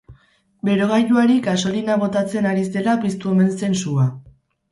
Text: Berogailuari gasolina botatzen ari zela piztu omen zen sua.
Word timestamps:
Berogailuari 0.67 1.35
gasolina 1.47 1.97
botatzen 2.03 2.49
ari 2.53 2.65
zela 2.79 2.97
piztu 3.05 3.31
omen 3.35 3.51
zen 3.59 3.77
sua. 3.85 4.09